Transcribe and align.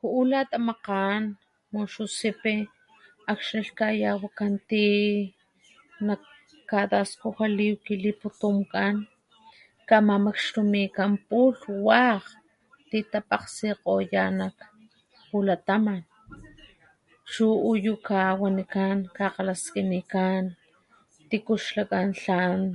Ju´u 0.00 0.22
lata 0.32 0.58
makgan 0.68 1.22
nak 1.28 1.32
muxusipi 1.72 2.54
akxni 3.32 3.60
lhkayawakan 3.66 4.52
lata 4.56 4.66
ti 4.70 4.84
naktaskuja 6.06 7.68
kiliputumkan 7.86 8.94
kamamakxtumikan 9.88 11.12
pulh 11.28 11.60
wakg 11.88 12.24
lata 12.28 12.36
ti 12.90 12.98
tatapakgsikgoya 13.10 14.24
nak 14.38 14.56
pulataman 15.28 16.00
chu 17.32 17.44
uyu 17.70 17.92
kawanikan 18.08 18.98
kakgalaskinikan 19.16 20.42
tiku 21.30 21.54
xlakgan 21.64 22.08
tlan 22.22 22.60
xlakata 22.68 22.74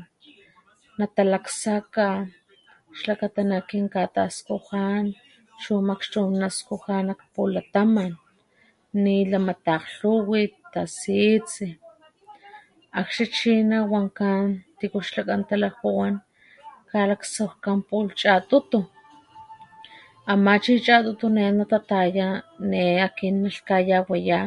natalaksaka 0.99 2.07
xlakata 2.97 3.33
tlan 3.35 3.49
nakinkataskujan 3.51 5.05
chu 5.61 5.73
makxtum 5.89 6.33
naskuja 6.41 6.95
nak 7.07 7.21
pulataman 7.33 8.11
nilama 9.03 9.53
takglhuwit, 9.67 10.53
tasitsi 10.73 11.67
akxni 12.99 13.25
chi 13.35 13.51
nawankan 13.69 14.45
tiku 14.79 14.99
xlakan 15.07 15.41
talakpuwan 15.49 16.15
nalaksajkan 16.91 17.79
chi 17.87 17.97
chatutu 18.21 18.79
ama 20.31 20.53
chi 20.63 20.73
chatutu 20.85 21.25
nenatataya 21.35 22.27
nakalaksajkan 22.39 22.67
ne 22.69 23.03
akin 23.05 23.35
nalhkayawaya 23.43 24.39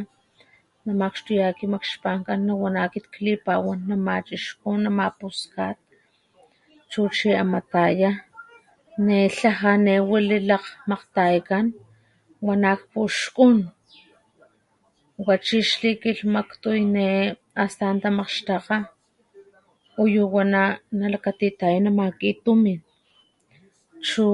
namakxtuya 0.86 1.48
kimakxpankan 1.59 2.41
nawana 2.46 2.80
akit 2.86 3.06
klipawan 3.14 3.78
nama 3.88 4.14
chixku 4.27 4.70
nama 4.82 5.06
pustak 5.18 5.77
wachi 7.02 7.30
ama 7.42 7.60
taya 7.72 8.12
ne 9.06 9.18
tlaja 9.34 9.72
ne 9.86 9.96
snun 10.02 10.64
makgtayakan 10.91 11.66
wa 12.46 12.54
na´akgpuxku 12.62 13.46
wachi 15.24 15.59
xlikilhmaktuy 15.70 16.80
ne 16.94 17.08
ama 17.62 17.91
tamakgxtakga 18.02 18.77
uyu 20.02 20.22
wa 20.34 20.42
nalakatitaya 21.00 21.78
na 21.84 21.91
maki 21.98 22.30
tumin 22.44 22.80
chu 24.08 24.27